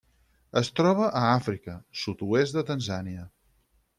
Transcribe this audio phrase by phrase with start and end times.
[0.61, 3.29] Es troba a Àfrica: sud-oest de Tanzània.